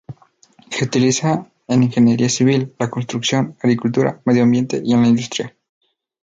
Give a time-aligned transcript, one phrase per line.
[0.71, 5.55] Se utilizan en ingeniería civil, la construcción, agricultura, medio ambiente y en la industria.